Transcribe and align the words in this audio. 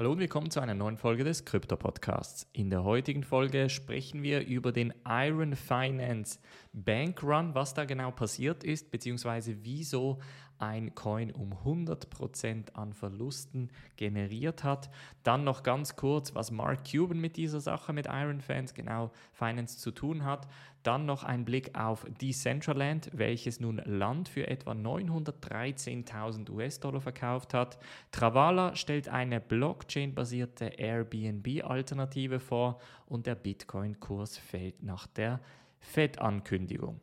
Hallo 0.00 0.12
und 0.12 0.18
willkommen 0.18 0.50
zu 0.50 0.60
einer 0.60 0.72
neuen 0.72 0.96
Folge 0.96 1.24
des 1.24 1.44
Krypto 1.44 1.76
Podcasts. 1.76 2.46
In 2.54 2.70
der 2.70 2.84
heutigen 2.84 3.22
Folge 3.22 3.68
sprechen 3.68 4.22
wir 4.22 4.46
über 4.46 4.72
den 4.72 4.94
Iron 5.06 5.54
Finance 5.54 6.38
Bank 6.72 7.22
Run, 7.22 7.54
was 7.54 7.74
da 7.74 7.84
genau 7.84 8.10
passiert 8.10 8.64
ist, 8.64 8.90
beziehungsweise 8.90 9.62
wieso 9.62 10.18
ein 10.60 10.94
Coin 10.94 11.30
um 11.32 11.52
100% 11.52 12.74
an 12.74 12.92
Verlusten 12.92 13.70
generiert 13.96 14.62
hat. 14.64 14.90
Dann 15.22 15.44
noch 15.44 15.62
ganz 15.62 15.96
kurz, 15.96 16.34
was 16.34 16.50
Mark 16.50 16.90
Cuban 16.90 17.18
mit 17.18 17.36
dieser 17.36 17.60
Sache 17.60 17.92
mit 17.92 18.06
Iron 18.06 18.40
Fans 18.40 18.74
genau 18.74 19.10
Finance 19.32 19.78
zu 19.78 19.90
tun 19.90 20.24
hat. 20.24 20.48
Dann 20.82 21.04
noch 21.04 21.24
ein 21.24 21.44
Blick 21.44 21.78
auf 21.78 22.06
Decentraland, 22.20 23.10
welches 23.12 23.60
nun 23.60 23.82
Land 23.84 24.28
für 24.28 24.46
etwa 24.48 24.72
913.000 24.72 26.50
US-Dollar 26.50 27.00
verkauft 27.00 27.52
hat. 27.52 27.78
Travala 28.12 28.74
stellt 28.76 29.08
eine 29.08 29.40
Blockchain-basierte 29.40 30.66
Airbnb-Alternative 30.66 32.40
vor 32.40 32.80
und 33.06 33.26
der 33.26 33.34
Bitcoin-Kurs 33.34 34.38
fällt 34.38 34.82
nach 34.82 35.06
der 35.06 35.40
Fed-Ankündigung. 35.80 37.00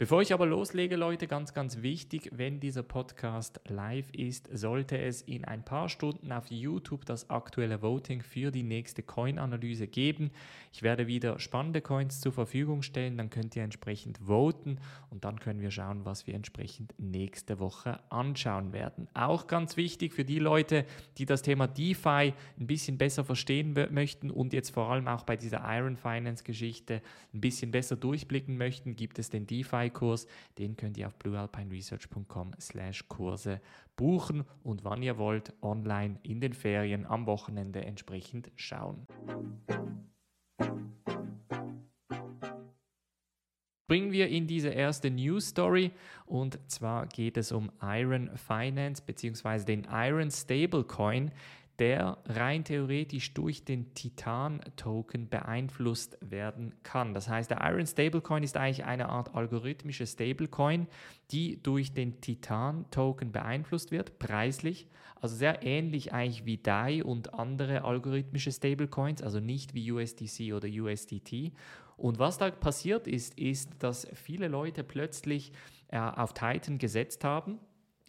Bevor 0.00 0.22
ich 0.22 0.32
aber 0.32 0.46
loslege, 0.46 0.94
Leute, 0.94 1.26
ganz, 1.26 1.52
ganz 1.52 1.82
wichtig, 1.82 2.30
wenn 2.32 2.60
dieser 2.60 2.84
Podcast 2.84 3.60
live 3.66 4.08
ist, 4.12 4.48
sollte 4.56 4.96
es 4.96 5.22
in 5.22 5.44
ein 5.44 5.64
paar 5.64 5.88
Stunden 5.88 6.30
auf 6.30 6.52
YouTube 6.52 7.04
das 7.04 7.30
aktuelle 7.30 7.82
Voting 7.82 8.22
für 8.22 8.52
die 8.52 8.62
nächste 8.62 9.02
Coin-Analyse 9.02 9.88
geben. 9.88 10.30
Ich 10.72 10.84
werde 10.84 11.08
wieder 11.08 11.40
spannende 11.40 11.80
Coins 11.80 12.20
zur 12.20 12.30
Verfügung 12.30 12.82
stellen, 12.82 13.16
dann 13.16 13.28
könnt 13.28 13.56
ihr 13.56 13.64
entsprechend 13.64 14.18
voten 14.18 14.78
und 15.10 15.24
dann 15.24 15.40
können 15.40 15.62
wir 15.62 15.72
schauen, 15.72 16.04
was 16.04 16.28
wir 16.28 16.34
entsprechend 16.34 16.94
nächste 16.98 17.58
Woche 17.58 17.98
anschauen 18.08 18.72
werden. 18.72 19.08
Auch 19.14 19.48
ganz 19.48 19.76
wichtig 19.76 20.12
für 20.12 20.24
die 20.24 20.38
Leute, 20.38 20.84
die 21.16 21.26
das 21.26 21.42
Thema 21.42 21.66
DeFi 21.66 22.34
ein 22.60 22.66
bisschen 22.68 22.98
besser 22.98 23.24
verstehen 23.24 23.74
möchten 23.90 24.30
und 24.30 24.52
jetzt 24.52 24.70
vor 24.70 24.92
allem 24.92 25.08
auch 25.08 25.24
bei 25.24 25.34
dieser 25.34 25.64
Iron 25.76 25.96
Finance 25.96 26.44
Geschichte 26.44 27.02
ein 27.34 27.40
bisschen 27.40 27.72
besser 27.72 27.96
durchblicken 27.96 28.56
möchten, 28.56 28.94
gibt 28.94 29.18
es 29.18 29.28
den 29.28 29.48
DeFi 29.48 29.87
kurs 29.90 30.26
Den 30.58 30.76
könnt 30.76 30.96
ihr 30.96 31.06
auf 31.06 31.14
bluealpineresearch.com 31.16 32.52
slash 32.60 33.08
Kurse 33.08 33.60
buchen 33.96 34.44
und 34.62 34.84
wann 34.84 35.02
ihr 35.02 35.18
wollt, 35.18 35.52
online 35.62 36.18
in 36.22 36.40
den 36.40 36.52
Ferien 36.52 37.06
am 37.06 37.26
Wochenende 37.26 37.84
entsprechend 37.84 38.50
schauen. 38.56 39.06
bringen 43.88 44.12
wir 44.12 44.28
in 44.28 44.46
diese 44.46 44.68
erste 44.68 45.10
News 45.10 45.48
Story 45.48 45.90
und 46.26 46.60
zwar 46.70 47.06
geht 47.06 47.36
es 47.36 47.50
um 47.50 47.72
Iron 47.82 48.30
Finance 48.36 49.02
bzw. 49.04 49.64
den 49.64 49.88
Iron 49.90 50.30
Stablecoin, 50.30 51.32
der 51.78 52.18
rein 52.26 52.64
theoretisch 52.64 53.34
durch 53.34 53.64
den 53.64 53.94
Titan-Token 53.94 55.28
beeinflusst 55.28 56.18
werden 56.20 56.74
kann. 56.82 57.14
Das 57.14 57.28
heißt, 57.28 57.50
der 57.50 57.60
Iron 57.62 57.86
Stablecoin 57.86 58.42
ist 58.42 58.56
eigentlich 58.56 58.84
eine 58.84 59.08
Art 59.08 59.34
algorithmische 59.34 60.06
Stablecoin, 60.06 60.88
die 61.30 61.62
durch 61.62 61.92
den 61.92 62.20
Titan-Token 62.20 63.30
beeinflusst 63.30 63.92
wird, 63.92 64.18
preislich. 64.18 64.88
Also 65.20 65.36
sehr 65.36 65.64
ähnlich 65.64 66.12
eigentlich 66.12 66.46
wie 66.46 66.58
DAI 66.58 67.04
und 67.04 67.34
andere 67.34 67.84
algorithmische 67.84 68.52
Stablecoins, 68.52 69.22
also 69.22 69.38
nicht 69.38 69.74
wie 69.74 69.92
USDC 69.92 70.52
oder 70.54 70.68
USDT. 70.68 71.52
Und 71.96 72.18
was 72.18 72.38
da 72.38 72.50
passiert 72.50 73.06
ist, 73.06 73.38
ist, 73.38 73.70
dass 73.80 74.06
viele 74.14 74.48
Leute 74.48 74.84
plötzlich 74.84 75.52
äh, 75.88 75.98
auf 75.98 76.32
Titan 76.34 76.78
gesetzt 76.78 77.24
haben 77.24 77.58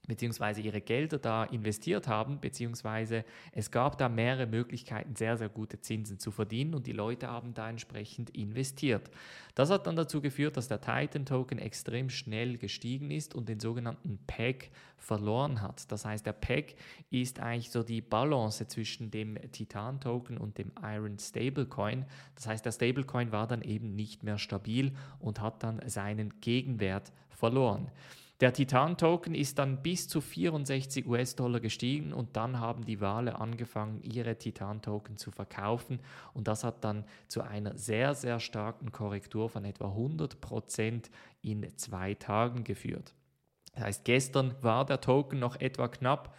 beziehungsweise 0.09 0.59
ihre 0.59 0.81
Gelder 0.81 1.17
da 1.17 1.45
investiert 1.45 2.09
haben, 2.09 2.41
beziehungsweise 2.41 3.23
es 3.53 3.71
gab 3.71 3.97
da 3.97 4.09
mehrere 4.09 4.47
Möglichkeiten, 4.47 5.15
sehr, 5.15 5.37
sehr 5.37 5.47
gute 5.47 5.79
Zinsen 5.79 6.19
zu 6.19 6.31
verdienen 6.31 6.73
und 6.73 6.85
die 6.85 6.91
Leute 6.91 7.29
haben 7.29 7.53
da 7.53 7.69
entsprechend 7.69 8.31
investiert. 8.31 9.09
Das 9.55 9.69
hat 9.69 9.87
dann 9.87 9.95
dazu 9.95 10.19
geführt, 10.19 10.57
dass 10.57 10.67
der 10.67 10.81
Titan-Token 10.81 11.59
extrem 11.59 12.09
schnell 12.09 12.57
gestiegen 12.57 13.11
ist 13.11 13.35
und 13.35 13.47
den 13.47 13.59
sogenannten 13.59 14.19
PEG 14.27 14.71
verloren 14.97 15.61
hat. 15.61 15.91
Das 15.91 16.05
heißt, 16.05 16.25
der 16.25 16.33
PEG 16.33 16.75
ist 17.09 17.39
eigentlich 17.39 17.71
so 17.71 17.83
die 17.83 18.01
Balance 18.01 18.67
zwischen 18.67 19.11
dem 19.11 19.37
Titan-Token 19.51 20.37
und 20.37 20.57
dem 20.57 20.71
Iron 20.81 21.17
Stablecoin. 21.19 22.05
Das 22.35 22.47
heißt, 22.47 22.65
der 22.65 22.71
Stablecoin 22.71 23.31
war 23.31 23.47
dann 23.47 23.61
eben 23.61 23.95
nicht 23.95 24.23
mehr 24.23 24.37
stabil 24.37 24.93
und 25.19 25.39
hat 25.39 25.63
dann 25.63 25.81
seinen 25.87 26.41
Gegenwert 26.41 27.11
verloren. 27.29 27.89
Der 28.39 28.53
Titan-Token 28.53 29.35
ist 29.35 29.59
dann 29.59 29.81
bis 29.81 30.07
zu 30.07 30.21
64 30.21 31.05
US-Dollar 31.05 31.59
gestiegen 31.59 32.13
und 32.13 32.37
dann 32.37 32.61
haben 32.61 32.85
die 32.85 33.01
Wale 33.01 33.37
angefangen, 33.37 34.01
ihre 34.01 34.37
Titan-Token 34.37 35.17
zu 35.17 35.31
verkaufen 35.31 35.99
und 36.33 36.47
das 36.47 36.63
hat 36.63 36.85
dann 36.85 37.03
zu 37.27 37.41
einer 37.41 37.77
sehr, 37.77 38.15
sehr 38.15 38.39
starken 38.39 38.93
Korrektur 38.93 39.49
von 39.49 39.65
etwa 39.65 39.87
100 39.87 40.39
Prozent 40.39 41.11
in 41.41 41.67
zwei 41.77 42.13
Tagen 42.13 42.63
geführt. 42.63 43.13
Das 43.73 43.83
heißt, 43.83 44.05
gestern 44.05 44.55
war 44.61 44.85
der 44.85 45.01
Token 45.01 45.39
noch 45.39 45.59
etwa 45.59 45.89
knapp 45.89 46.33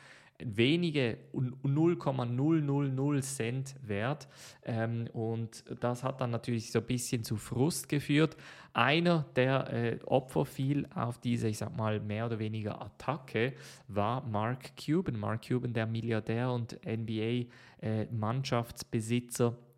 wenige 0.44 1.16
0,000 1.32 3.22
Cent 3.22 3.76
wert. 3.82 4.28
Ähm, 4.64 5.08
und 5.12 5.64
das 5.80 6.04
hat 6.04 6.20
dann 6.20 6.30
natürlich 6.30 6.70
so 6.70 6.80
ein 6.80 6.86
bisschen 6.86 7.24
zu 7.24 7.36
Frust 7.36 7.88
geführt. 7.88 8.36
Einer 8.72 9.26
der 9.36 9.72
äh, 9.72 9.98
Opfer 10.04 10.44
fiel 10.44 10.86
auf 10.94 11.18
diese, 11.18 11.48
ich 11.48 11.58
sag 11.58 11.76
mal, 11.76 11.98
mehr 12.00 12.26
oder 12.26 12.38
weniger 12.38 12.80
Attacke, 12.80 13.54
war 13.88 14.24
Mark 14.26 14.76
Cuban. 14.76 15.18
Mark 15.18 15.48
Cuban, 15.48 15.72
der 15.72 15.86
Milliardär 15.86 16.52
und 16.52 16.78
NBA-Mannschaftsbesitzer. 16.86 19.48
Äh, 19.48 19.70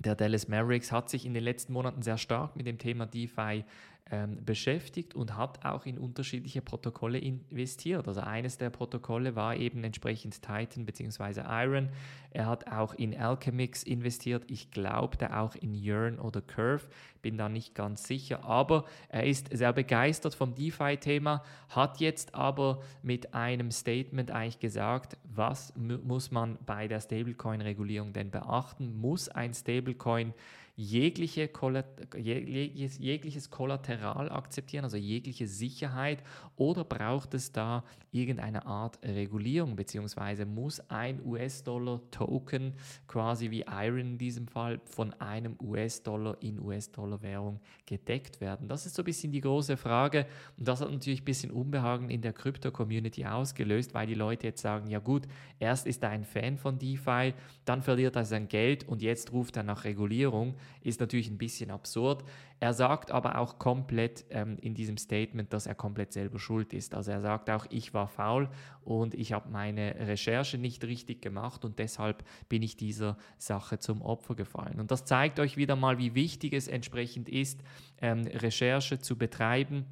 der 0.00 0.14
Dallas 0.14 0.48
Mavericks 0.48 0.92
hat 0.92 1.10
sich 1.10 1.26
in 1.26 1.34
den 1.34 1.44
letzten 1.44 1.74
Monaten 1.74 2.00
sehr 2.00 2.16
stark 2.16 2.56
mit 2.56 2.66
dem 2.66 2.78
Thema 2.78 3.04
DeFi 3.04 3.64
ähm, 4.10 4.44
beschäftigt 4.44 5.14
und 5.14 5.36
hat 5.36 5.64
auch 5.64 5.86
in 5.86 5.98
unterschiedliche 5.98 6.62
Protokolle 6.62 7.18
investiert. 7.18 8.08
Also 8.08 8.20
eines 8.20 8.58
der 8.58 8.70
Protokolle 8.70 9.36
war 9.36 9.54
eben 9.54 9.84
entsprechend 9.84 10.42
Titan 10.42 10.84
bzw. 10.84 11.42
Iron. 11.46 11.90
Er 12.32 12.46
hat 12.46 12.66
auch 12.70 12.94
in 12.94 13.16
Alchemix 13.16 13.82
investiert. 13.82 14.44
Ich 14.48 14.70
glaube 14.70 15.36
auch 15.36 15.54
in 15.54 15.74
Yearn 15.74 16.18
oder 16.18 16.40
Curve. 16.40 16.88
Bin 17.22 17.36
da 17.36 17.48
nicht 17.48 17.74
ganz 17.74 18.04
sicher. 18.04 18.44
Aber 18.44 18.84
er 19.08 19.26
ist 19.26 19.48
sehr 19.56 19.72
begeistert 19.72 20.34
vom 20.34 20.54
DeFi-Thema, 20.54 21.42
hat 21.68 22.00
jetzt 22.00 22.34
aber 22.34 22.82
mit 23.02 23.34
einem 23.34 23.70
Statement 23.70 24.30
eigentlich 24.30 24.58
gesagt, 24.58 25.16
was 25.22 25.72
muss 25.76 26.30
man 26.30 26.58
bei 26.66 26.88
der 26.88 27.00
Stablecoin-Regulierung 27.00 28.12
denn 28.12 28.30
beachten? 28.30 28.94
Muss 29.00 29.28
ein 29.28 29.54
Stablecoin 29.54 30.34
jegliche 30.80 31.50
jegliches 32.16 33.50
Kollateral 33.50 34.30
akzeptieren, 34.30 34.84
also 34.84 34.96
jegliche 34.96 35.46
Sicherheit, 35.46 36.22
oder 36.56 36.84
braucht 36.84 37.34
es 37.34 37.52
da 37.52 37.84
irgendeine 38.12 38.66
Art 38.66 38.98
Regulierung, 39.04 39.76
beziehungsweise 39.76 40.46
muss 40.46 40.80
ein 40.88 41.20
US-Dollar-Token, 41.24 42.74
quasi 43.06 43.50
wie 43.50 43.64
Iron 43.70 44.12
in 44.12 44.18
diesem 44.18 44.48
Fall, 44.48 44.80
von 44.84 45.12
einem 45.20 45.56
US-Dollar 45.62 46.38
in 46.40 46.58
US-Dollar-Währung 46.58 47.60
gedeckt 47.84 48.40
werden? 48.40 48.66
Das 48.66 48.86
ist 48.86 48.94
so 48.94 49.02
ein 49.02 49.04
bisschen 49.04 49.32
die 49.32 49.42
große 49.42 49.76
Frage 49.76 50.26
und 50.56 50.66
das 50.66 50.80
hat 50.80 50.90
natürlich 50.90 51.20
ein 51.20 51.26
bisschen 51.26 51.50
Unbehagen 51.50 52.08
in 52.08 52.22
der 52.22 52.32
Krypto-Community 52.32 53.26
ausgelöst, 53.26 53.92
weil 53.92 54.06
die 54.06 54.14
Leute 54.14 54.46
jetzt 54.46 54.62
sagen, 54.62 54.88
ja 54.88 54.98
gut, 54.98 55.28
erst 55.58 55.86
ist 55.86 56.02
er 56.02 56.08
ein 56.08 56.24
Fan 56.24 56.56
von 56.56 56.78
DeFi, 56.78 57.34
dann 57.66 57.82
verliert 57.82 58.16
er 58.16 58.24
sein 58.24 58.48
Geld 58.48 58.88
und 58.88 59.02
jetzt 59.02 59.32
ruft 59.32 59.58
er 59.58 59.62
nach 59.62 59.84
Regulierung 59.84 60.54
ist 60.82 61.00
natürlich 61.00 61.28
ein 61.28 61.38
bisschen 61.38 61.70
absurd. 61.70 62.24
Er 62.60 62.72
sagt 62.72 63.10
aber 63.10 63.38
auch 63.38 63.58
komplett 63.58 64.24
ähm, 64.30 64.58
in 64.60 64.74
diesem 64.74 64.96
Statement, 64.96 65.52
dass 65.52 65.66
er 65.66 65.74
komplett 65.74 66.12
selber 66.12 66.38
schuld 66.38 66.72
ist. 66.72 66.94
Also 66.94 67.10
er 67.10 67.20
sagt 67.20 67.50
auch, 67.50 67.66
ich 67.70 67.94
war 67.94 68.08
faul 68.08 68.48
und 68.84 69.14
ich 69.14 69.32
habe 69.32 69.48
meine 69.50 69.94
Recherche 70.06 70.58
nicht 70.58 70.84
richtig 70.84 71.22
gemacht 71.22 71.64
und 71.64 71.78
deshalb 71.78 72.24
bin 72.48 72.62
ich 72.62 72.76
dieser 72.76 73.16
Sache 73.38 73.78
zum 73.78 74.02
Opfer 74.02 74.34
gefallen. 74.34 74.80
Und 74.80 74.90
das 74.90 75.04
zeigt 75.04 75.40
euch 75.40 75.56
wieder 75.56 75.76
mal, 75.76 75.98
wie 75.98 76.14
wichtig 76.14 76.52
es 76.52 76.68
entsprechend 76.68 77.28
ist, 77.28 77.60
ähm, 78.00 78.26
Recherche 78.26 78.98
zu 78.98 79.16
betreiben 79.16 79.86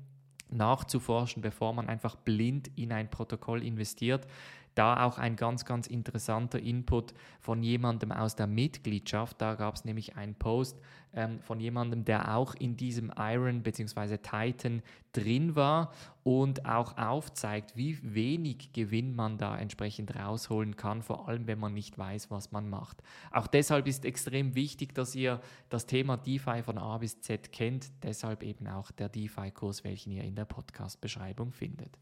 nachzuforschen, 0.50 1.42
bevor 1.42 1.72
man 1.72 1.88
einfach 1.88 2.16
blind 2.16 2.70
in 2.76 2.92
ein 2.92 3.10
Protokoll 3.10 3.62
investiert. 3.62 4.26
Da 4.74 5.04
auch 5.04 5.18
ein 5.18 5.36
ganz, 5.36 5.64
ganz 5.64 5.86
interessanter 5.86 6.58
Input 6.58 7.14
von 7.40 7.62
jemandem 7.62 8.12
aus 8.12 8.36
der 8.36 8.46
Mitgliedschaft. 8.46 9.40
Da 9.40 9.54
gab 9.54 9.74
es 9.74 9.84
nämlich 9.84 10.16
einen 10.16 10.34
Post 10.34 10.80
ähm, 11.18 11.40
von 11.40 11.58
jemandem, 11.58 12.04
der 12.04 12.36
auch 12.36 12.54
in 12.54 12.76
diesem 12.76 13.12
Iron 13.18 13.64
bzw. 13.64 14.18
Titan 14.18 14.82
drin 15.12 15.56
war 15.56 15.92
und 16.22 16.64
auch 16.64 16.96
aufzeigt, 16.96 17.76
wie 17.76 17.98
wenig 18.02 18.72
Gewinn 18.72 19.16
man 19.16 19.36
da 19.36 19.58
entsprechend 19.58 20.14
rausholen 20.14 20.76
kann, 20.76 21.02
vor 21.02 21.28
allem 21.28 21.48
wenn 21.48 21.58
man 21.58 21.74
nicht 21.74 21.98
weiß, 21.98 22.30
was 22.30 22.52
man 22.52 22.70
macht. 22.70 23.02
Auch 23.32 23.48
deshalb 23.48 23.88
ist 23.88 24.04
extrem 24.04 24.54
wichtig, 24.54 24.94
dass 24.94 25.16
ihr 25.16 25.40
das 25.70 25.86
Thema 25.86 26.16
DeFi 26.16 26.62
von 26.62 26.78
A 26.78 26.98
bis 26.98 27.20
Z 27.20 27.50
kennt, 27.50 27.90
deshalb 28.04 28.44
eben 28.44 28.68
auch 28.68 28.92
der 28.92 29.08
DeFi-Kurs, 29.08 29.82
welchen 29.82 30.12
ihr 30.12 30.22
in 30.22 30.36
der 30.36 30.44
Podcast-Beschreibung 30.44 31.50
findet. 31.50 31.98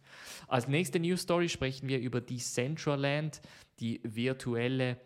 Als 0.46 0.68
nächste 0.68 1.00
News 1.00 1.22
Story 1.22 1.48
sprechen 1.48 1.88
wir 1.88 2.00
über 2.00 2.20
Decentraland, 2.20 3.40
die 3.80 4.00
virtuelle 4.04 4.98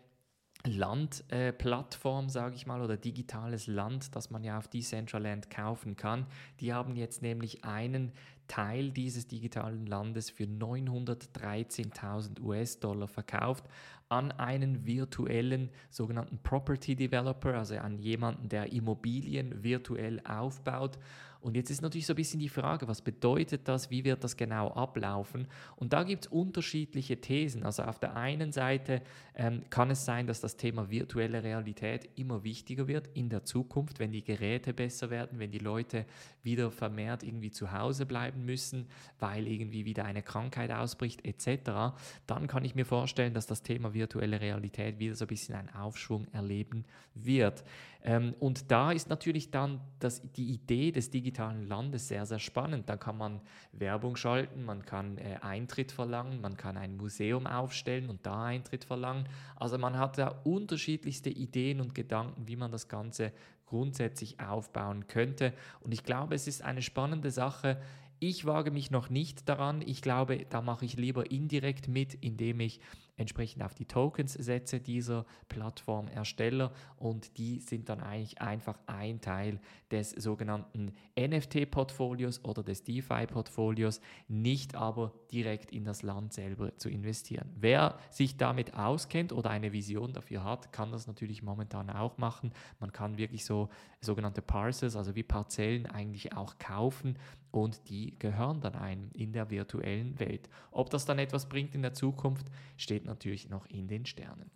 Landplattform, 0.65 2.25
äh, 2.25 2.29
sage 2.29 2.55
ich 2.55 2.65
mal, 2.65 2.81
oder 2.81 2.97
digitales 2.97 3.67
Land, 3.67 4.15
das 4.15 4.29
man 4.29 4.43
ja 4.43 4.57
auf 4.57 4.67
Decentraland 4.67 5.49
kaufen 5.49 5.95
kann. 5.95 6.25
Die 6.59 6.73
haben 6.73 6.95
jetzt 6.95 7.21
nämlich 7.21 7.63
einen 7.63 8.11
Teil 8.47 8.91
dieses 8.91 9.27
digitalen 9.27 9.85
Landes 9.85 10.29
für 10.29 10.43
913.000 10.43 12.41
US-Dollar 12.41 13.07
verkauft 13.07 13.63
an 14.09 14.33
einen 14.33 14.85
virtuellen 14.85 15.69
sogenannten 15.89 16.37
Property 16.39 16.97
Developer, 16.97 17.53
also 17.53 17.77
an 17.77 17.97
jemanden, 17.97 18.49
der 18.49 18.73
Immobilien 18.73 19.63
virtuell 19.63 20.19
aufbaut 20.25 20.99
und 21.41 21.55
jetzt 21.55 21.71
ist 21.71 21.81
natürlich 21.81 22.05
so 22.05 22.13
ein 22.13 22.17
bisschen 22.17 22.39
die 22.39 22.49
Frage, 22.49 22.87
was 22.87 23.01
bedeutet 23.01 23.67
das, 23.67 23.89
wie 23.89 24.03
wird 24.03 24.23
das 24.23 24.37
genau 24.37 24.69
ablaufen? 24.69 25.47
Und 25.75 25.91
da 25.91 26.03
gibt 26.03 26.25
es 26.25 26.31
unterschiedliche 26.31 27.19
Thesen. 27.19 27.63
Also 27.63 27.81
auf 27.83 27.97
der 27.97 28.15
einen 28.15 28.51
Seite 28.51 29.01
ähm, 29.33 29.63
kann 29.71 29.89
es 29.89 30.05
sein, 30.05 30.27
dass 30.27 30.39
das 30.39 30.55
Thema 30.55 30.91
virtuelle 30.91 31.43
Realität 31.43 32.09
immer 32.15 32.43
wichtiger 32.43 32.87
wird 32.87 33.09
in 33.15 33.29
der 33.29 33.43
Zukunft, 33.43 33.97
wenn 33.97 34.11
die 34.11 34.23
Geräte 34.23 34.71
besser 34.71 35.09
werden, 35.09 35.39
wenn 35.39 35.51
die 35.51 35.57
Leute 35.57 36.05
wieder 36.43 36.69
vermehrt 36.69 37.23
irgendwie 37.23 37.49
zu 37.49 37.71
Hause 37.71 38.05
bleiben 38.05 38.45
müssen, 38.45 38.87
weil 39.17 39.47
irgendwie 39.47 39.85
wieder 39.85 40.05
eine 40.05 40.21
Krankheit 40.21 40.71
ausbricht 40.71 41.25
etc. 41.25 41.95
Dann 42.27 42.45
kann 42.47 42.65
ich 42.65 42.75
mir 42.75 42.85
vorstellen, 42.85 43.33
dass 43.33 43.47
das 43.47 43.63
Thema 43.63 43.95
virtuelle 43.95 44.41
Realität 44.41 44.99
wieder 44.99 45.15
so 45.15 45.25
ein 45.25 45.29
bisschen 45.29 45.55
einen 45.55 45.69
Aufschwung 45.69 46.27
erleben 46.33 46.85
wird. 47.15 47.63
Ähm, 48.03 48.33
und 48.39 48.71
da 48.71 48.91
ist 48.91 49.09
natürlich 49.09 49.51
dann 49.51 49.79
das, 49.99 50.21
die 50.33 50.51
Idee 50.51 50.91
des 50.91 51.09
digitalen 51.09 51.30
Landes 51.37 52.07
sehr, 52.07 52.25
sehr 52.25 52.39
spannend. 52.39 52.89
Da 52.89 52.97
kann 52.97 53.17
man 53.17 53.41
Werbung 53.71 54.15
schalten, 54.15 54.63
man 54.63 54.85
kann 54.85 55.17
äh, 55.17 55.37
Eintritt 55.41 55.91
verlangen, 55.91 56.41
man 56.41 56.57
kann 56.57 56.77
ein 56.77 56.97
Museum 56.97 57.47
aufstellen 57.47 58.09
und 58.09 58.25
da 58.25 58.45
Eintritt 58.45 58.83
verlangen. 58.83 59.27
Also 59.55 59.77
man 59.77 59.97
hat 59.97 60.17
da 60.17 60.27
unterschiedlichste 60.43 61.29
Ideen 61.29 61.81
und 61.81 61.95
Gedanken, 61.95 62.47
wie 62.47 62.55
man 62.55 62.71
das 62.71 62.87
Ganze 62.87 63.31
grundsätzlich 63.65 64.39
aufbauen 64.39 65.07
könnte. 65.07 65.53
Und 65.79 65.93
ich 65.93 66.03
glaube, 66.03 66.35
es 66.35 66.47
ist 66.47 66.61
eine 66.63 66.81
spannende 66.81 67.31
Sache, 67.31 67.81
ich 68.21 68.45
wage 68.45 68.69
mich 68.69 68.91
noch 68.91 69.09
nicht 69.09 69.49
daran. 69.49 69.81
Ich 69.81 70.03
glaube, 70.03 70.45
da 70.47 70.61
mache 70.61 70.85
ich 70.85 70.95
lieber 70.95 71.31
indirekt 71.31 71.87
mit, 71.87 72.13
indem 72.13 72.59
ich 72.59 72.79
entsprechend 73.17 73.63
auf 73.63 73.73
die 73.73 73.85
Tokens 73.85 74.33
setze 74.33 74.79
dieser 74.79 75.25
Plattformersteller 75.49 76.71
und 76.97 77.37
die 77.37 77.59
sind 77.59 77.89
dann 77.89 77.99
eigentlich 77.99 78.39
einfach 78.41 78.77
ein 78.85 79.21
Teil 79.21 79.59
des 79.89 80.11
sogenannten 80.11 80.93
NFT-Portfolios 81.19 82.43
oder 82.45 82.63
des 82.63 82.83
DeFi-Portfolios, 82.83 84.01
nicht 84.27 84.75
aber 84.75 85.13
direkt 85.31 85.71
in 85.71 85.83
das 85.83 86.03
Land 86.03 86.33
selber 86.33 86.77
zu 86.77 86.89
investieren. 86.89 87.49
Wer 87.55 87.97
sich 88.11 88.37
damit 88.37 88.75
auskennt 88.75 89.33
oder 89.33 89.49
eine 89.49 89.71
Vision 89.71 90.13
dafür 90.13 90.43
hat, 90.43 90.71
kann 90.71 90.91
das 90.91 91.07
natürlich 91.07 91.41
momentan 91.43 91.89
auch 91.89 92.17
machen. 92.17 92.53
Man 92.79 92.91
kann 92.91 93.17
wirklich 93.17 93.45
so 93.45 93.69
sogenannte 93.99 94.41
Parcels, 94.41 94.95
also 94.95 95.15
wie 95.15 95.23
Parzellen 95.23 95.85
eigentlich 95.85 96.35
auch 96.35 96.57
kaufen 96.57 97.17
und 97.51 97.89
die 97.89 98.17
gehören 98.17 98.61
dann 98.61 98.75
einem 98.75 99.11
in 99.13 99.33
der 99.33 99.49
virtuellen 99.49 100.19
Welt. 100.19 100.49
Ob 100.71 100.89
das 100.89 101.05
dann 101.05 101.19
etwas 101.19 101.47
bringt 101.47 101.75
in 101.75 101.81
der 101.81 101.93
Zukunft, 101.93 102.47
steht 102.77 103.05
natürlich 103.05 103.49
noch 103.49 103.65
in 103.67 103.87
den 103.87 104.05
Sternen. 104.05 104.49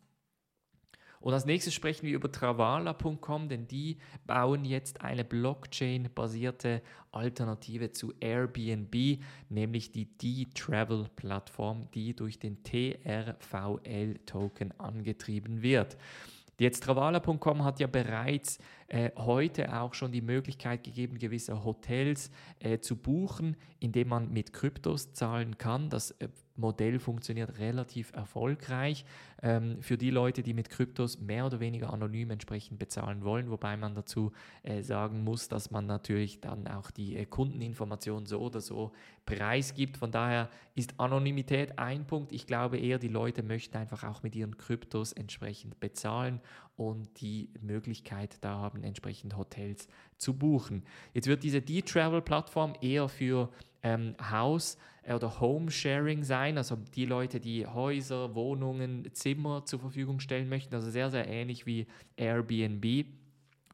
Und 1.25 1.33
als 1.33 1.45
nächstes 1.45 1.73
sprechen 1.73 2.05
wir 2.05 2.13
über 2.13 2.31
Travala.com, 2.31 3.49
denn 3.49 3.67
die 3.67 3.97
bauen 4.27 4.63
jetzt 4.63 5.01
eine 5.01 5.25
Blockchain-basierte 5.25 6.83
Alternative 7.11 7.91
zu 7.91 8.13
Airbnb, 8.19 9.23
nämlich 9.49 9.91
die 9.91 10.05
D-Travel-Plattform, 10.05 11.89
die 11.95 12.15
durch 12.15 12.37
den 12.37 12.63
TRVL-Token 12.63 13.19
angetrieben 14.79 15.63
wird. 15.63 15.97
Jetzt 16.59 16.83
Travala.com 16.83 17.63
hat 17.63 17.79
ja 17.79 17.87
bereits 17.87 18.59
äh, 18.87 19.11
heute 19.15 19.75
auch 19.79 19.93
schon 19.93 20.11
die 20.11 20.21
Möglichkeit 20.21 20.83
gegeben, 20.83 21.17
gewisse 21.17 21.63
Hotels 21.63 22.29
äh, 22.59 22.79
zu 22.79 22.95
buchen, 22.95 23.57
indem 23.79 24.09
man 24.09 24.31
mit 24.31 24.53
Kryptos 24.53 25.13
zahlen 25.13 25.57
kann. 25.57 25.89
Das 25.89 26.11
äh, 26.11 26.27
Modell 26.57 26.99
funktioniert 26.99 27.57
relativ 27.59 28.13
erfolgreich 28.13 29.05
ähm, 29.41 29.81
für 29.81 29.97
die 29.97 30.09
Leute, 30.09 30.41
die 30.41 30.53
mit 30.53 30.69
Kryptos 30.69 31.19
mehr 31.19 31.45
oder 31.45 31.59
weniger 31.59 31.91
anonym 31.91 32.31
entsprechend 32.31 32.79
bezahlen 32.79 33.23
wollen, 33.23 33.49
wobei 33.49 33.75
man 33.75 33.93
dazu 33.93 34.31
äh, 34.63 34.81
sagen 34.81 35.23
muss, 35.23 35.49
dass 35.49 35.71
man 35.71 35.85
natürlich 35.85 36.39
dann 36.39 36.67
auch 36.67 36.91
die 36.91 37.17
äh, 37.17 37.25
Kundeninformation 37.25 38.25
so 38.25 38.39
oder 38.39 38.61
so 38.61 38.93
preisgibt. 39.25 39.97
Von 39.97 40.11
daher 40.11 40.49
ist 40.75 40.99
Anonymität 40.99 41.77
ein 41.77 42.05
Punkt. 42.05 42.31
Ich 42.31 42.47
glaube 42.47 42.77
eher, 42.77 42.99
die 42.99 43.09
Leute 43.09 43.43
möchten 43.43 43.75
einfach 43.77 44.03
auch 44.03 44.23
mit 44.23 44.35
ihren 44.35 44.57
Kryptos 44.57 45.11
entsprechend 45.11 45.79
bezahlen 45.79 46.39
und 46.77 47.21
die 47.21 47.49
Möglichkeit 47.61 48.37
da 48.41 48.57
haben, 48.57 48.83
entsprechend 48.83 49.37
Hotels 49.37 49.87
zu 50.17 50.33
buchen. 50.33 50.83
Jetzt 51.13 51.27
wird 51.27 51.43
diese 51.43 51.61
D-Travel-Plattform 51.61 52.73
eher 52.81 53.07
für 53.07 53.49
ähm, 53.83 54.15
Haus- 54.29 54.77
oder 55.07 55.39
Home-Sharing 55.39 56.23
sein, 56.23 56.57
also 56.57 56.77
die 56.95 57.05
Leute, 57.05 57.39
die 57.39 57.65
Häuser, 57.67 58.33
Wohnungen, 58.33 59.07
Zimmer 59.13 59.63
zur 59.65 59.79
Verfügung 59.79 60.19
stellen 60.19 60.49
möchten, 60.49 60.73
also 60.73 60.89
sehr, 60.89 61.11
sehr 61.11 61.27
ähnlich 61.27 61.65
wie 61.65 61.85
Airbnb. 62.17 63.05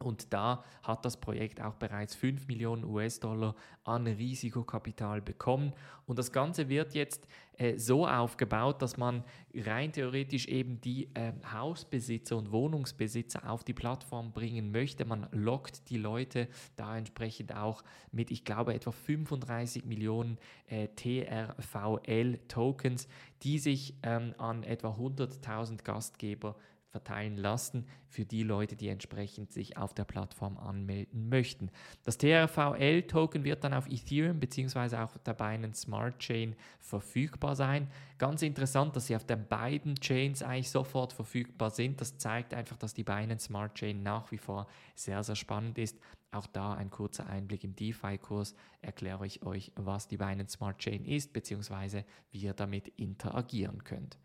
Und 0.02 0.34
da 0.34 0.64
hat 0.84 1.06
das 1.06 1.18
Projekt 1.18 1.62
auch 1.62 1.76
bereits 1.76 2.16
5 2.16 2.48
Millionen 2.48 2.84
US-Dollar 2.84 3.56
an 3.84 4.08
Risikokapital 4.08 5.22
bekommen. 5.22 5.74
Und 6.06 6.20
das 6.20 6.32
Ganze 6.32 6.70
wird 6.70 6.94
jetzt 6.94 7.28
äh, 7.58 7.78
so 7.78 8.08
aufgebaut, 8.08 8.82
dass 8.82 8.96
man 8.98 9.26
rein 9.54 9.92
theoretisch 9.92 10.48
eben 10.48 10.80
die 10.82 11.10
äh, 11.14 11.34
Hausbesitzer 11.52 12.38
und 12.38 12.52
Wohnungsbesitzer 12.52 13.48
auf 13.50 13.64
die 13.64 13.74
Plattform 13.74 14.34
bringen 14.34 14.72
möchte. 14.72 15.06
Man 15.06 15.28
lockt 15.32 15.90
die 15.90 15.98
Leute 15.98 16.48
da 16.76 16.96
entsprechend 16.98 17.56
auch 17.56 17.84
mit, 18.12 18.32
ich 18.32 18.44
glaube, 18.46 18.74
etwa 18.74 18.92
35 18.92 19.86
Millionen 19.86 20.40
äh, 20.68 20.88
TRVL-Tokens, 20.96 23.08
die 23.44 23.60
sich 23.60 23.96
ähm, 24.04 24.34
an 24.38 24.64
etwa 24.64 24.90
100.000 24.90 25.84
Gastgeber 25.84 26.56
verteilen 26.92 27.38
lassen 27.38 27.88
für 28.10 28.26
die 28.26 28.44
Leute, 28.44 28.76
die 28.76 28.90
entsprechend 28.90 29.52
sich 29.52 29.78
auf 29.78 29.94
der 29.94 30.04
Plattform 30.04 30.58
anmelden 30.58 31.30
möchten. 31.30 31.72
Das 32.04 32.18
TRVL-Token 32.18 33.46
wird 33.46 33.64
dann 33.64 33.74
auf 33.74 33.88
Ethereum 33.88 34.40
bzw. 34.40 34.98
auch 34.98 35.18
der 35.18 35.34
Binance 35.34 35.84
Smart 35.84 36.20
Chain 36.20 36.56
verfügbar 36.80 37.56
sein. 37.56 37.88
Ganz 38.18 38.42
interessant, 38.42 38.96
dass 38.96 39.08
sie 39.08 39.16
auf 39.16 39.26
den 39.26 39.48
beiden 39.48 39.96
Chains 39.96 40.44
eigentlich 40.44 40.70
sofort 40.70 41.14
verfügbar 41.14 41.70
sind. 41.70 42.02
Das 42.02 42.18
zeigt 42.18 42.54
einfach, 42.54 42.78
dass 42.78 42.94
die 42.94 43.04
Binance 43.04 43.46
Smart 43.46 43.76
Chain 43.76 44.04
nach 44.04 44.32
wie 44.32 44.38
vor 44.38 44.68
sehr, 44.96 45.24
sehr 45.24 45.36
spannend 45.36 45.78
ist. 45.78 45.98
Auch 46.32 46.48
da 46.48 46.74
ein 46.74 46.90
kurzer 46.90 47.28
Einblick 47.28 47.66
im 47.66 47.76
DeFi-Kurs 47.76 48.56
erkläre 48.82 49.28
ich 49.28 49.44
euch, 49.44 49.74
was 49.76 50.08
die 50.08 50.18
Binance 50.18 50.54
Smart 50.54 50.80
Chain 50.80 51.04
ist 51.04 51.34
bzw. 51.34 52.04
wie 52.32 52.40
ihr 52.40 52.54
damit 52.54 52.88
interagieren 52.98 53.84
könnt. 53.84 54.18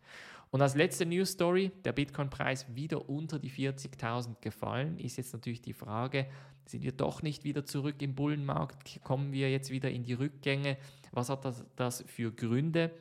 Und 0.49 0.61
als 0.61 0.75
letzte 0.75 1.05
News 1.05 1.31
Story, 1.31 1.71
der 1.83 1.91
Bitcoin-Preis 1.91 2.73
wieder 2.73 3.09
unter 3.09 3.37
die 3.39 3.51
40.000 3.51 4.39
gefallen, 4.39 4.97
ist 4.97 5.17
jetzt 5.17 5.33
natürlich 5.33 5.61
die 5.61 5.73
Frage, 5.73 6.27
sind 6.65 6.83
wir 6.83 6.93
doch 6.93 7.21
nicht 7.21 7.43
wieder 7.43 7.65
zurück 7.65 8.01
im 8.01 8.15
Bullenmarkt? 8.15 9.01
Kommen 9.03 9.33
wir 9.33 9.51
jetzt 9.51 9.69
wieder 9.69 9.91
in 9.91 10.03
die 10.03 10.13
Rückgänge? 10.13 10.77
Was 11.11 11.29
hat 11.29 11.43
das, 11.43 11.65
das 11.75 12.03
für 12.07 12.31
Gründe? 12.31 12.91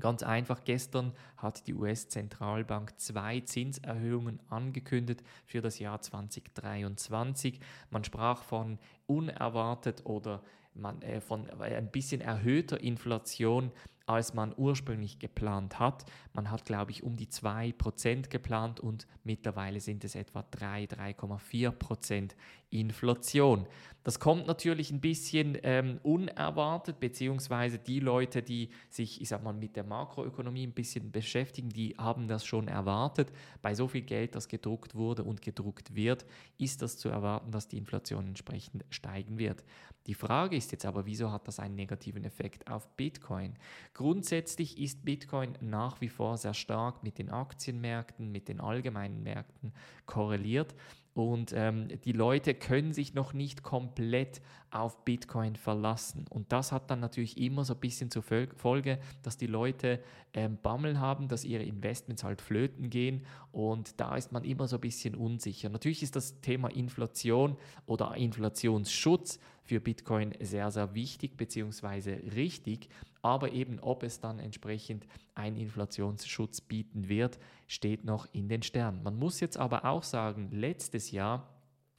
Ganz 0.00 0.22
einfach, 0.22 0.64
gestern 0.64 1.12
hat 1.36 1.66
die 1.66 1.74
US-Zentralbank 1.74 2.98
zwei 2.98 3.40
Zinserhöhungen 3.40 4.40
angekündigt 4.48 5.22
für 5.44 5.60
das 5.60 5.78
Jahr 5.78 6.00
2023. 6.00 7.60
Man 7.90 8.02
sprach 8.02 8.42
von 8.42 8.78
unerwartet 9.06 10.06
oder 10.06 10.42
man, 10.74 11.02
äh, 11.02 11.20
von 11.20 11.48
ein 11.60 11.90
bisschen 11.90 12.22
erhöhter 12.22 12.80
Inflation 12.80 13.70
als 14.06 14.34
man 14.34 14.54
ursprünglich 14.56 15.18
geplant 15.18 15.78
hat. 15.78 16.04
Man 16.32 16.50
hat, 16.50 16.64
glaube 16.64 16.90
ich, 16.90 17.02
um 17.02 17.16
die 17.16 17.28
2% 17.28 18.28
geplant 18.28 18.80
und 18.80 19.06
mittlerweile 19.24 19.80
sind 19.80 20.04
es 20.04 20.14
etwa 20.14 20.44
3, 20.50 20.84
3,4% 20.84 22.32
Inflation. 22.78 23.66
Das 24.04 24.18
kommt 24.18 24.48
natürlich 24.48 24.90
ein 24.90 25.00
bisschen 25.00 25.56
ähm, 25.62 26.00
unerwartet, 26.02 26.98
beziehungsweise 26.98 27.78
die 27.78 28.00
Leute, 28.00 28.42
die 28.42 28.70
sich, 28.90 29.20
ich 29.20 29.28
sag 29.28 29.44
mal, 29.44 29.52
mit 29.52 29.76
der 29.76 29.84
Makroökonomie 29.84 30.66
ein 30.66 30.72
bisschen 30.72 31.12
beschäftigen, 31.12 31.68
die 31.68 31.94
haben 31.98 32.26
das 32.26 32.44
schon 32.44 32.66
erwartet. 32.66 33.30
Bei 33.60 33.74
so 33.74 33.86
viel 33.86 34.02
Geld, 34.02 34.34
das 34.34 34.48
gedruckt 34.48 34.96
wurde 34.96 35.22
und 35.22 35.40
gedruckt 35.40 35.94
wird, 35.94 36.26
ist 36.58 36.82
das 36.82 36.98
zu 36.98 37.10
erwarten, 37.10 37.52
dass 37.52 37.68
die 37.68 37.78
Inflation 37.78 38.26
entsprechend 38.26 38.84
steigen 38.90 39.38
wird. 39.38 39.62
Die 40.08 40.14
Frage 40.14 40.56
ist 40.56 40.72
jetzt 40.72 40.84
aber, 40.84 41.06
wieso 41.06 41.30
hat 41.30 41.46
das 41.46 41.60
einen 41.60 41.76
negativen 41.76 42.24
Effekt 42.24 42.68
auf 42.68 42.88
Bitcoin? 42.96 43.54
Grundsätzlich 43.94 44.78
ist 44.78 45.04
Bitcoin 45.04 45.56
nach 45.60 46.00
wie 46.00 46.08
vor 46.08 46.36
sehr 46.38 46.54
stark 46.54 47.04
mit 47.04 47.18
den 47.18 47.30
Aktienmärkten, 47.30 48.32
mit 48.32 48.48
den 48.48 48.60
allgemeinen 48.60 49.22
Märkten 49.22 49.72
korreliert. 50.04 50.74
Und 51.14 51.52
ähm, 51.54 51.88
die 52.04 52.12
Leute 52.12 52.54
können 52.54 52.92
sich 52.92 53.12
noch 53.12 53.34
nicht 53.34 53.62
komplett 53.62 54.40
auf 54.70 55.04
Bitcoin 55.04 55.56
verlassen. 55.56 56.24
Und 56.30 56.50
das 56.52 56.72
hat 56.72 56.90
dann 56.90 57.00
natürlich 57.00 57.36
immer 57.36 57.64
so 57.64 57.74
ein 57.74 57.80
bisschen 57.80 58.10
zur 58.10 58.22
Folge, 58.22 58.98
dass 59.22 59.36
die 59.36 59.46
Leute 59.46 60.00
ähm, 60.32 60.56
Bammel 60.62 60.98
haben, 60.98 61.28
dass 61.28 61.44
ihre 61.44 61.62
Investments 61.62 62.24
halt 62.24 62.40
flöten 62.40 62.88
gehen. 62.88 63.26
Und 63.52 64.00
da 64.00 64.16
ist 64.16 64.32
man 64.32 64.44
immer 64.44 64.66
so 64.66 64.76
ein 64.76 64.80
bisschen 64.80 65.14
unsicher. 65.14 65.68
Natürlich 65.68 66.02
ist 66.02 66.16
das 66.16 66.40
Thema 66.40 66.68
Inflation 66.68 67.58
oder 67.84 68.16
Inflationsschutz 68.16 69.38
für 69.62 69.80
Bitcoin 69.80 70.34
sehr, 70.40 70.70
sehr 70.70 70.94
wichtig 70.94 71.36
bzw. 71.36 72.30
richtig. 72.34 72.88
Aber 73.22 73.52
eben, 73.52 73.78
ob 73.80 74.02
es 74.02 74.20
dann 74.20 74.38
entsprechend 74.38 75.06
einen 75.34 75.56
Inflationsschutz 75.56 76.60
bieten 76.60 77.08
wird, 77.08 77.38
steht 77.68 78.04
noch 78.04 78.26
in 78.32 78.48
den 78.48 78.62
Sternen. 78.62 79.02
Man 79.02 79.16
muss 79.16 79.40
jetzt 79.40 79.56
aber 79.56 79.84
auch 79.84 80.02
sagen, 80.02 80.48
letztes 80.50 81.12
Jahr 81.12 81.48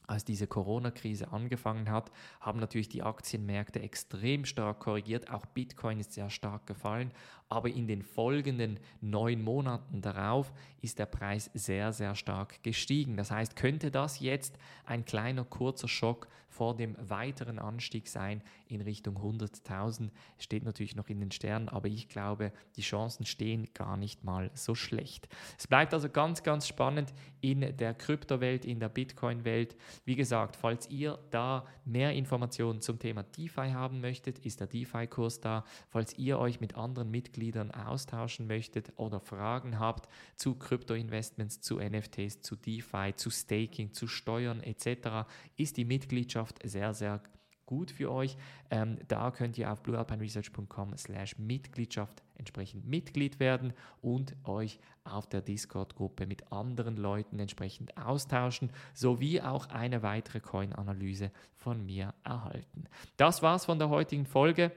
als 0.05 0.25
diese 0.25 0.47
Corona-Krise 0.47 1.31
angefangen 1.31 1.89
hat, 1.89 2.11
haben 2.41 2.59
natürlich 2.59 2.89
die 2.89 3.03
Aktienmärkte 3.03 3.81
extrem 3.81 4.45
stark 4.45 4.79
korrigiert. 4.79 5.29
Auch 5.29 5.45
Bitcoin 5.45 5.99
ist 5.99 6.11
sehr 6.13 6.29
stark 6.29 6.67
gefallen. 6.67 7.11
Aber 7.53 7.69
in 7.69 7.85
den 7.85 8.01
folgenden 8.01 8.79
neun 8.99 9.43
Monaten 9.43 10.01
darauf 10.01 10.51
ist 10.81 10.97
der 10.97 11.05
Preis 11.05 11.51
sehr, 11.53 11.93
sehr 11.93 12.15
stark 12.15 12.63
gestiegen. 12.63 13.15
Das 13.15 13.29
heißt, 13.29 13.55
könnte 13.55 13.91
das 13.91 14.19
jetzt 14.19 14.57
ein 14.85 15.05
kleiner, 15.05 15.45
kurzer 15.45 15.87
Schock 15.87 16.27
vor 16.49 16.75
dem 16.75 16.95
weiteren 16.99 17.59
Anstieg 17.59 18.07
sein 18.07 18.41
in 18.67 18.81
Richtung 18.81 19.17
100.000? 19.17 20.09
Steht 20.39 20.63
natürlich 20.63 20.95
noch 20.95 21.09
in 21.09 21.19
den 21.19 21.31
Sternen, 21.31 21.69
aber 21.69 21.87
ich 21.87 22.09
glaube, 22.09 22.51
die 22.75 22.81
Chancen 22.81 23.25
stehen 23.25 23.69
gar 23.75 23.97
nicht 23.97 24.23
mal 24.23 24.49
so 24.55 24.73
schlecht. 24.73 25.29
Es 25.59 25.67
bleibt 25.67 25.93
also 25.93 26.09
ganz, 26.09 26.41
ganz 26.41 26.67
spannend 26.67 27.13
in 27.39 27.77
der 27.77 27.93
Kryptowelt, 27.93 28.65
in 28.65 28.79
der 28.79 28.89
Bitcoin-Welt. 28.89 29.75
Wie 30.05 30.15
gesagt, 30.15 30.55
falls 30.55 30.89
ihr 30.89 31.19
da 31.29 31.65
mehr 31.85 32.13
Informationen 32.13 32.81
zum 32.81 32.97
Thema 32.97 33.21
DeFi 33.23 33.69
haben 33.69 34.01
möchtet, 34.01 34.39
ist 34.39 34.59
der 34.59 34.67
DeFi-Kurs 34.67 35.39
da. 35.39 35.65
Falls 35.89 36.17
ihr 36.17 36.39
euch 36.39 36.59
mit 36.59 36.75
anderen 36.75 37.11
Mitgliedern 37.11 37.42
austauschen 37.51 38.47
möchtet 38.47 38.93
oder 38.97 39.19
Fragen 39.19 39.79
habt 39.79 40.07
zu 40.35 40.55
Krypto-Investments, 40.55 41.61
zu 41.61 41.79
NFTs, 41.79 42.41
zu 42.41 42.55
DeFi, 42.55 43.13
zu 43.15 43.29
Staking, 43.29 43.93
zu 43.93 44.07
Steuern 44.07 44.61
etc., 44.61 45.27
ist 45.57 45.77
die 45.77 45.85
Mitgliedschaft 45.85 46.59
sehr, 46.63 46.93
sehr 46.93 47.21
gut 47.65 47.91
für 47.91 48.11
euch. 48.11 48.37
Ähm, 48.69 48.99
da 49.07 49.31
könnt 49.31 49.57
ihr 49.57 49.71
auf 49.71 49.81
bluealpineresearch.com 49.83 50.97
slash 50.97 51.37
Mitgliedschaft 51.37 52.23
entsprechend 52.35 52.85
Mitglied 52.85 53.39
werden 53.39 53.73
und 54.01 54.35
euch 54.43 54.79
auf 55.03 55.27
der 55.27 55.41
Discord-Gruppe 55.41 56.27
mit 56.27 56.51
anderen 56.51 56.97
Leuten 56.97 57.39
entsprechend 57.39 57.97
austauschen, 57.97 58.71
sowie 58.93 59.41
auch 59.41 59.69
eine 59.69 60.03
weitere 60.03 60.39
Coin-Analyse 60.39 61.31
von 61.55 61.85
mir 61.85 62.13
erhalten. 62.23 62.85
Das 63.17 63.41
war's 63.41 63.65
von 63.65 63.79
der 63.79 63.89
heutigen 63.89 64.25
Folge. 64.25 64.71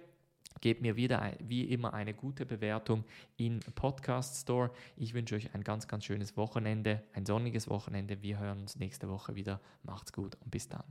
Gebt 0.60 0.82
mir 0.82 0.96
wieder 0.96 1.32
wie 1.40 1.64
immer 1.64 1.94
eine 1.94 2.14
gute 2.14 2.46
Bewertung 2.46 3.04
im 3.36 3.60
Podcast 3.74 4.42
Store. 4.42 4.70
Ich 4.96 5.14
wünsche 5.14 5.34
euch 5.34 5.54
ein 5.54 5.64
ganz, 5.64 5.86
ganz 5.88 6.04
schönes 6.04 6.36
Wochenende, 6.36 7.02
ein 7.12 7.26
sonniges 7.26 7.68
Wochenende. 7.68 8.22
Wir 8.22 8.38
hören 8.38 8.60
uns 8.62 8.76
nächste 8.76 9.08
Woche 9.08 9.34
wieder. 9.34 9.60
Macht's 9.82 10.12
gut 10.12 10.36
und 10.42 10.50
bis 10.50 10.68
dann. 10.68 10.84